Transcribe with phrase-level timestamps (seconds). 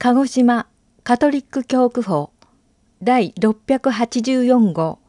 [0.00, 0.68] 鹿児島
[1.02, 2.30] カトリック教区法
[3.02, 5.00] 第684号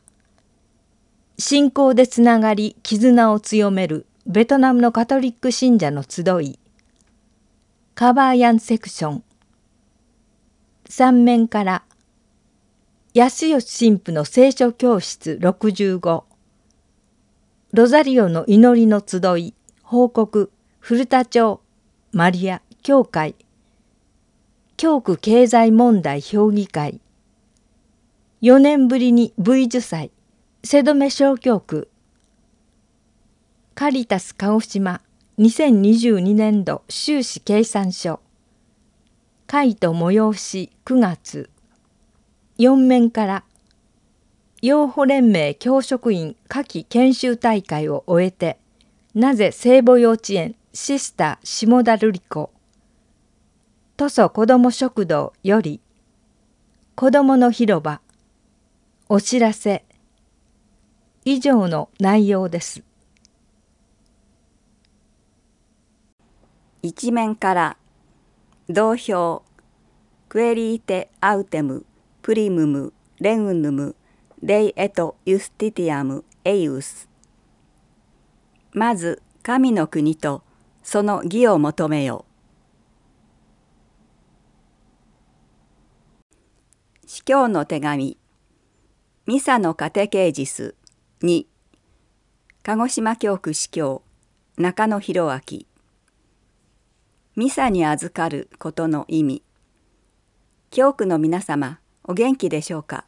[1.40, 6.60] 信仰でつながり絆を強めるベトナムのカトリック信者の集い。
[7.96, 9.24] カバーヤンセクション。
[10.90, 11.84] 三面から
[13.18, 16.24] 安吉神父の聖書教室65
[17.72, 19.54] ロザリオの祈りの集い。
[19.84, 20.52] 報告。
[20.80, 21.62] 古田町。
[22.12, 22.62] マリア。
[22.84, 23.36] 教会。
[24.76, 26.20] 教区経済問題。
[26.20, 27.00] 評議会。
[28.42, 29.34] 4年ぶりに。
[29.38, 30.12] V 受祭。
[30.66, 31.88] 瀬戸目小教区。
[33.76, 35.00] カリタス鹿児島。
[35.40, 36.84] 2022年度。
[36.90, 38.20] 収支計算書。
[39.48, 40.74] 会と催し。
[40.84, 41.55] 9月。
[42.58, 43.44] 4面から
[44.62, 48.58] 養護連盟教職員夏季研修大会を終えて
[49.14, 52.52] なぜ聖母幼稚園シスター下田瑠璃子
[53.98, 55.82] 土佐子ども食堂より
[56.96, 58.00] 子どもの広場
[59.10, 59.84] お知らせ
[61.26, 62.84] 以上の内容です。
[66.84, 67.78] 一面から
[68.70, 69.44] 同票
[70.30, 71.86] クエリーテアウテム
[72.26, 73.96] プリムム・レウヌム・
[74.42, 77.08] レイエト・ユスティティアム・エイウス
[78.74, 80.42] まず神の国と
[80.82, 82.26] その義を求めよ
[87.06, 88.18] 司教の手紙
[89.28, 90.74] ミサのカテケージス
[91.22, 91.46] 2
[92.64, 94.02] 鹿児島教区司教
[94.58, 95.60] 中野博明。
[97.36, 99.44] ミサに預かることの意味
[100.72, 103.04] 教区の皆様お元気でしょうか？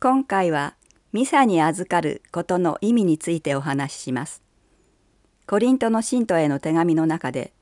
[0.00, 0.74] 今回は
[1.12, 4.42] ミサに預かることの意味についてお話しします。
[5.46, 7.52] コリントの信徒への手紙の中で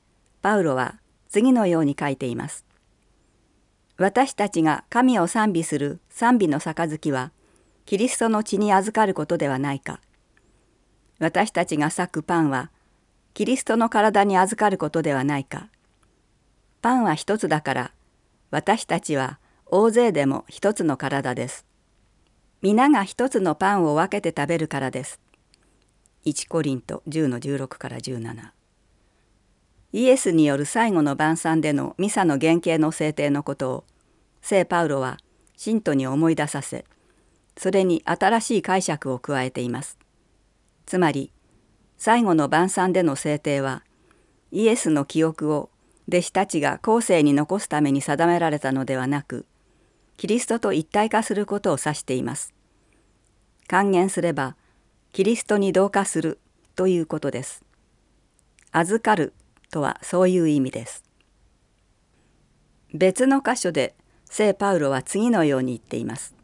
[0.41, 0.95] パウロは
[1.29, 2.65] 次のように書いています。
[3.97, 7.31] 私たちが神を賛美する賛美の杯は
[7.85, 9.99] キリストの血に預かることではないか。
[11.19, 12.71] 私たちが裂くパンは
[13.35, 15.69] キリストの体に預かることではないか。
[16.81, 17.91] パンは一つだから
[18.55, 21.65] 私たちは大勢でも一つの体です。
[22.61, 25.19] 皆が一つのパンを分けて食べるからです。
[26.23, 28.51] 1コリント10の16から17
[29.91, 33.83] イエスによる最後の晩餐でのミサの原型の制定のことを
[34.41, 35.17] 聖パウロは
[35.57, 36.85] 信徒に思い出させ
[37.57, 39.99] それに新しい解釈を加えています。
[40.85, 41.33] つまり
[41.97, 43.83] 最後の晩餐での制定は
[44.53, 45.69] イエスの記憶を
[46.07, 49.45] 弟子たちが後世に残すために定められたのではなく
[50.17, 52.53] キリストと一体化することを指しています。
[53.67, 54.55] 還元すれば
[55.11, 56.39] キリストに同化する
[56.75, 57.63] ということです。
[58.71, 59.33] 預かる
[59.71, 61.03] とはそういう意味です。
[62.93, 63.95] 別の箇所で
[64.25, 66.35] 聖パウロは次のように言っています。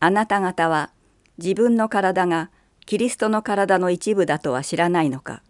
[0.00, 0.90] あなた方は
[1.38, 2.50] 自分の体が
[2.84, 5.42] キリストの体の一部だとは知らないのか。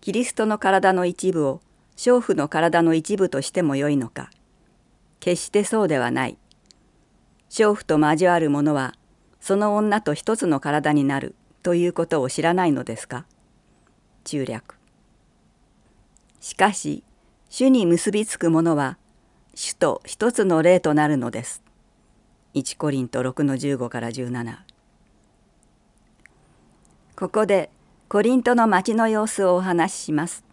[0.00, 1.60] キリストの体の一部を
[1.96, 4.30] 娼婦の体の一部としてもよいのか。
[5.20, 6.38] 決してそうではない。
[7.48, 8.94] 娼婦と交わる者は
[9.40, 13.26] その女と一つの体になるということを知らないのですか。
[14.24, 14.76] 中略。
[16.40, 17.04] しかし
[17.48, 18.98] 主に結びつく者は
[19.54, 21.62] 主と一つの霊となるのです。
[22.54, 24.56] 1コリント6の15から17
[27.16, 27.70] ここで
[28.08, 30.44] コリントの町の様子をお話しします。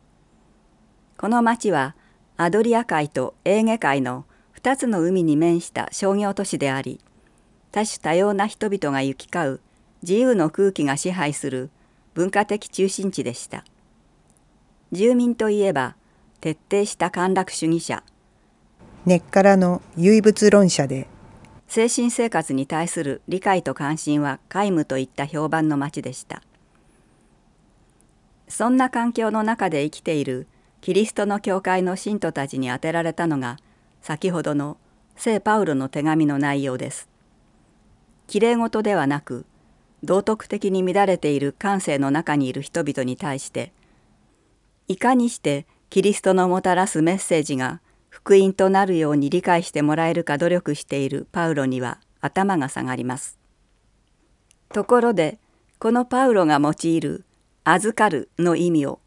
[1.19, 1.97] この町は
[2.37, 4.23] アドリア海とエーゲ海の
[4.55, 7.01] 2つの海に面した商業都市であり
[7.73, 9.59] 多種多様な人々が行き交う
[10.01, 11.71] 自由の空気が支配する
[12.13, 13.65] 文化的中心地でした。
[14.93, 15.97] 住民といえば
[16.39, 18.01] 徹底した陥落主義者。
[19.05, 21.09] 根っからの唯物論者で
[21.67, 26.41] 精神生活に対する理解と関心は皆無といった評判の町でした。
[28.47, 30.47] そんな環境の中で生きている
[30.81, 33.57] キリストの教会の信徒たちに宛てられたのが
[34.01, 34.77] 先ほどの
[35.15, 37.09] 聖パウロの手紙の内容です。
[38.27, 39.45] きれい事ではなく
[40.03, 43.73] 道徳的に乱れている感性の中にいる人々に対して
[44.87, 53.37] いかにしてキリストのもたらすメッセージが福音となるように理解してもらえるか努力しているパウロには頭が下がります。
[54.71, 55.39] ところで
[55.79, 57.25] このパウロが用いる
[57.65, 58.99] 「預かる」の意味を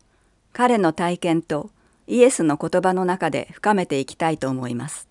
[0.52, 1.70] 彼の体験と
[2.06, 5.08] イエスの言葉の中で深めていきたいと思います。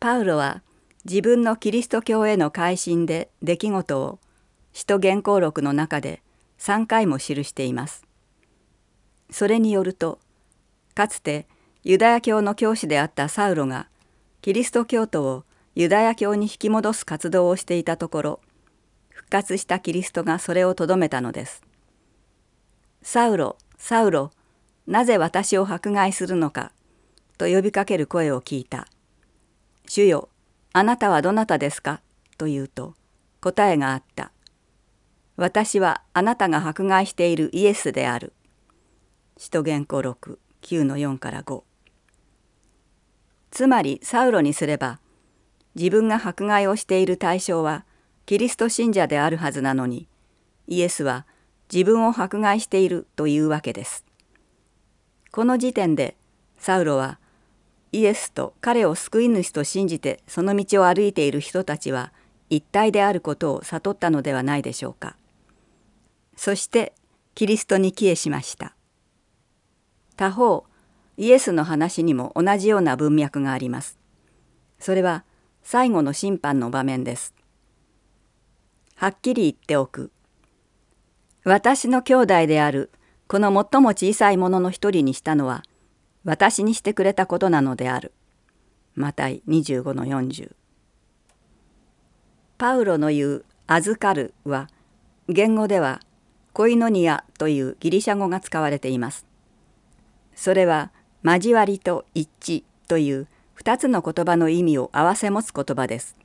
[0.00, 0.62] パウロは
[1.04, 4.18] 自分のキリスト教への改心で出来事を
[4.72, 6.22] 使徒原稿録の中で
[6.58, 8.04] 3回も記しています。
[9.30, 10.18] それによると
[10.94, 11.46] かつて
[11.82, 13.88] ユダヤ教の教師であったサウロが
[14.42, 15.44] キリスト教徒を
[15.74, 18.40] ユダヤ教に引き戻す活動をしていたところ
[19.10, 21.62] 復活したキリストがそれをとどめたのです。
[23.06, 24.30] サウロ、サウロ、
[24.86, 26.72] なぜ私を迫害するのか、
[27.36, 28.88] と呼びかける声を聞いた。
[29.86, 30.30] 主よ、
[30.72, 32.00] あなたはどなたですか？
[32.38, 32.94] と言うと、
[33.42, 34.32] 答えがあった。
[35.36, 38.32] 私はあなたが迫害しているイエスである。
[39.36, 41.62] 使徒言語録9の4から5。
[43.50, 44.98] つまりサウロにすれば、
[45.74, 47.84] 自分が迫害をしている対象は
[48.24, 50.08] キリスト信者であるはずなのに、
[50.66, 51.26] イエスは
[51.74, 54.04] 自分を迫害しているというわけです。
[55.32, 56.16] この時点で
[56.56, 57.18] サウロは
[57.90, 62.12] イエスと彼を救い主と信じてその道を歩いている人たちは
[62.48, 65.16] 一体であることを悟ったのではないでしょうか。
[66.36, 66.92] そして
[67.34, 68.76] キリストに帰依しました。
[70.16, 70.66] 他方
[71.16, 73.98] イエスの話にも同じような文脈があります。
[74.78, 75.24] それは
[75.64, 77.34] 最後の審判の場面です。
[78.94, 80.12] はっきり言っておく。
[81.46, 82.90] 私の兄弟である
[83.26, 85.62] この最も小さいものの一人にしたのは
[86.24, 88.12] 私にしてくれたことなのである。
[88.94, 90.52] マタイ25の40
[92.56, 94.70] パウロの言う「預かる」は
[95.28, 96.00] 言語では
[96.54, 99.26] 「コイノニア」というギリシャ語が使われています。
[100.34, 100.92] それは
[101.22, 106.16] 「交わり」と「一致」という2つの言葉の意味を併せ持つ言葉です。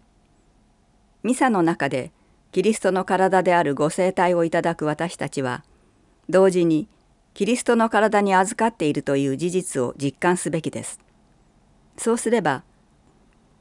[1.24, 2.14] ミサの中で
[2.52, 5.64] キリストの体であるご生体をいただく私たちは
[6.30, 6.88] 同時に
[7.36, 11.00] キリストの体に預かっているという事実を実感すべきです。
[11.98, 12.64] そうすれば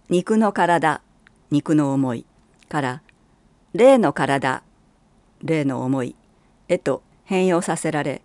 [0.08, 1.02] 肉の体
[1.50, 2.24] 肉の思い
[2.68, 3.02] から
[3.74, 4.62] 霊の体
[5.42, 6.16] 霊の思い
[6.68, 8.22] へと変容させられ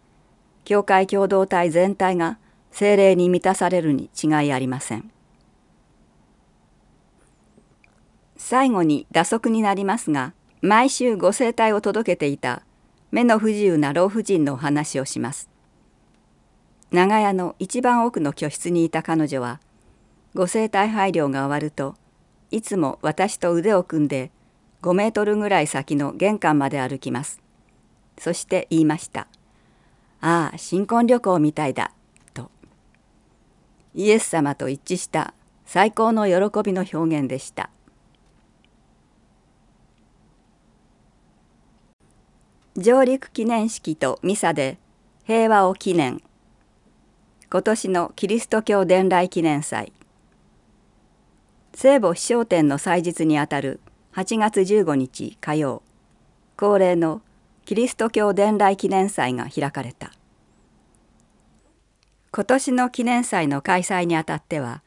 [0.63, 2.38] 教会共同体全体が
[2.71, 5.12] 精霊に満たされるに違いありません。
[8.38, 10.33] 最後に打足になりますが
[10.65, 12.62] 毎週ご生体を届けていた
[13.12, 15.50] 目の不自由な老婦人のお話をします。
[16.89, 19.60] 長屋の一番奥の居室にいた彼女は
[20.33, 21.95] ご生体配慮が終わると
[22.50, 24.31] いつも私と腕を組んで
[24.83, 27.41] 5メートルぐらい先の玄関まで歩きます。
[28.17, 29.27] そして言いました。
[30.22, 31.91] ああ、新婚旅行みたいだ。
[32.34, 32.50] と。
[33.93, 35.34] イエス様と一致した
[35.65, 37.70] 最高の喜びの表現でした。
[42.75, 44.80] 上陸記念式とミサで
[45.25, 46.24] 平和を記念。
[47.51, 49.94] 今年のキリスト教伝来記念祭。
[51.75, 53.80] 聖母飛翔展の祭日にあたる
[54.15, 55.84] 8月15日火曜
[56.58, 57.22] 恒例の
[57.65, 60.12] キリスト教伝来記念祭が開かれた。
[62.32, 64.82] 今年の記念祭の開催にあたっては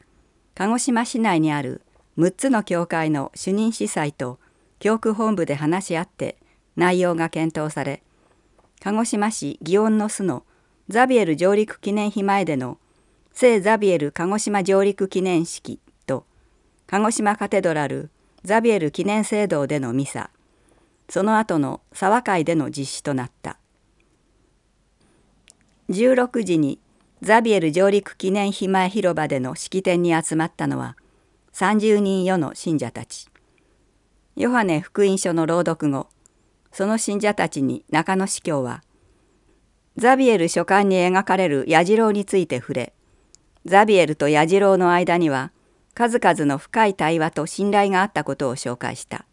[0.55, 1.81] 鹿児島市内にある
[2.17, 4.39] 6つの教会の主任司祭と
[4.79, 6.35] 教区本部で話し合って
[6.77, 8.01] 内容が検討され
[8.79, 10.45] 鹿児島市祇園の巣の
[10.87, 12.77] ザビエル上陸記念碑前での
[13.33, 16.25] 聖ザビエル鹿児島上陸記念式と
[16.85, 18.09] 鹿児島カテドラル
[18.43, 20.29] ザビエル記念聖堂でのミサ
[21.09, 23.57] その後の沢会での実施となった。
[25.89, 26.79] 16時に
[27.21, 30.97] ザビエル上陸記念碑前広場での式典に集まったのは
[31.53, 33.27] 30人余の信者たち。
[34.35, 36.09] ヨハネ福音書の朗読後
[36.77, 38.83] その信者たちに中野司教は
[39.95, 42.93] ザビエル書簡に描かれる矢次郎について触れ
[43.65, 45.51] ザビエルと矢次郎の間には
[45.95, 49.25] 数々の深い対話と信頼があったことを紹介した。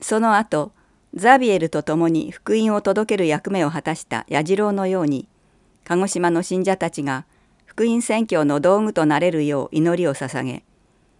[0.00, 0.72] その後
[1.12, 5.28] ザビエルと共に福音を届ける役目を果たした弥次郎のように
[5.84, 7.26] 鹿児島の信者たちが
[7.66, 10.64] 福音宣教の道具となれるよう祈りを捧げ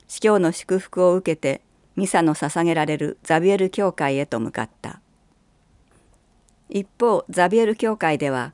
[0.07, 1.61] 司教の祝福を受けて
[1.99, 5.01] ミサの捧げられるザビエル教会へと向かった。
[6.69, 8.53] 一方ザビエル教会では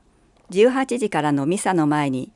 [0.49, 2.31] 18時からのミサの前に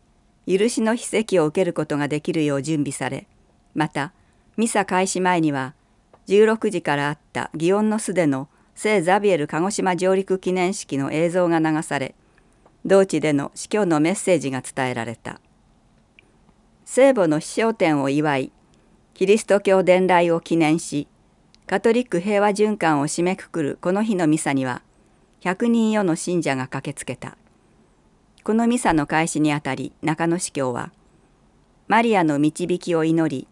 [0.47, 3.25] 許しの筆跡を受けることができるよう準備され
[3.73, 4.13] また
[4.55, 5.73] ミサ開始前には
[6.27, 12.13] 16時からあった祇園の巣での聖ザビエル鹿児島上陸記念式の映像が流され
[12.85, 15.41] 同地での司教のメッセージが伝えられた。
[16.85, 18.51] 聖母の飛翔展を祝い
[19.19, 21.05] キリスト教伝来を記念し
[21.67, 24.81] カトリック平和循環を締めくくるこの日のミサには
[25.41, 27.35] 100人余の信者が駆けつけた。
[28.45, 30.93] このミサの開始にあたり中野司教は
[31.89, 33.49] マリアの導きを祈り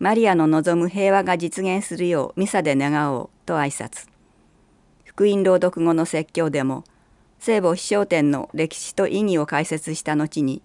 [0.00, 4.08] マリアの望む平和が実現するようミサで願おうと挨拶。
[5.02, 6.84] 福音朗読後の説教でも
[7.38, 10.60] 聖母飛翔展の歴史と意義を解説した後に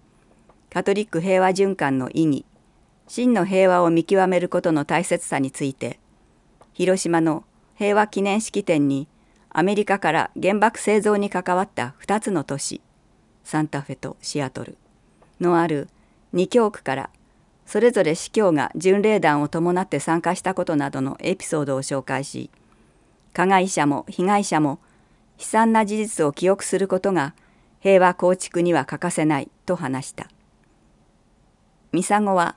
[0.68, 2.44] カトリック平和循環の意義
[3.08, 5.98] 真の平和を見極めることの大切さについて
[6.72, 7.44] 広島の
[7.74, 9.08] 平和記念式典に
[9.50, 12.80] アメリカから原爆製造に関わった2つの都市
[13.44, 14.78] サンタフェとシアトル
[15.40, 15.88] のある
[16.34, 17.10] 2教区から
[17.66, 22.50] それぞれ司教が巡礼団を伴って参加したことなどのエピソードを紹介し
[23.32, 24.78] 加害者も被害者も
[25.38, 27.34] 悲惨な事実を記憶することが
[27.80, 30.28] 平和構築には欠かせないと話した。
[31.90, 32.54] ミサゴは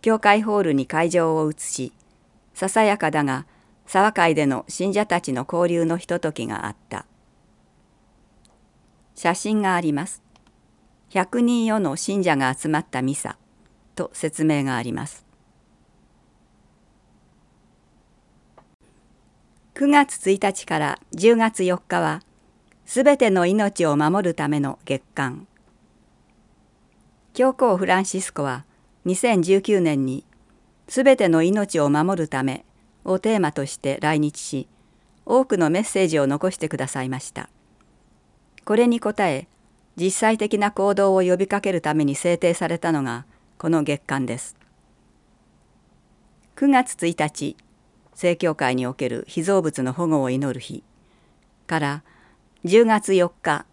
[0.00, 1.92] 教会ホールに会場を移し
[2.54, 3.46] ささやかだが
[3.86, 7.06] 沢会での信者たちの交流のひとときがあった。
[9.14, 10.22] 写真があります。
[11.10, 13.38] 100人余の信者が集まったミサ
[13.94, 15.24] と説明があります。
[19.74, 22.22] 9月1日から10月4日は
[22.84, 25.46] すべての命を守るための月間。
[27.32, 28.66] 教皇フランシスコは
[29.08, 30.24] 2019年に
[30.86, 32.66] 「すべての命を守るため」
[33.06, 34.68] をテーマとして来日し
[35.24, 37.48] 多くのメッセージを残してくださいました。
[38.66, 39.48] これに応え
[39.96, 43.24] 実際的な行動を呼びかけるために制定されたのが
[43.56, 44.56] この月間です。
[46.56, 47.56] 9月1日
[48.14, 50.84] 正教会における被造物の保護を祈る日
[51.66, 52.02] から
[52.66, 53.64] 10月4日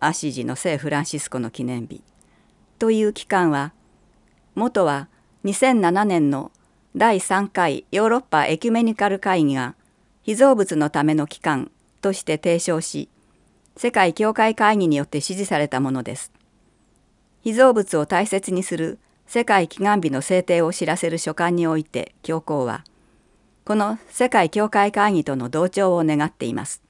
[0.00, 2.02] アシジの聖フランシスコの記念日
[2.78, 3.72] という期間は
[4.58, 5.08] 元は
[5.44, 6.50] 2007年の
[6.96, 9.76] 第3回ヨーロッパエキュメニカル会議が
[10.22, 13.08] 被造物のための機関として提唱し
[13.76, 16.32] 世界教会会議によって支持されたものです。
[17.42, 18.98] 被造物を大切にする
[19.28, 22.82] 世界祈願日の制定を知らせる書簡において教皇は
[23.64, 26.82] この世界教会会議との同調を願っています。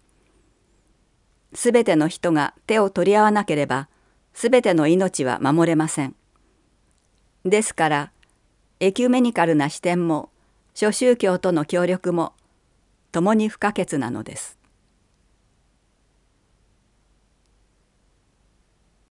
[1.53, 3.91] すべての人が手を取り合わなければ
[4.33, 6.15] すべての命は守れません。
[7.51, 8.13] ですから
[8.81, 10.31] エキュメニカルな視点も
[10.75, 12.33] 諸宗教との協力も
[13.11, 14.58] 共に不可欠なのです。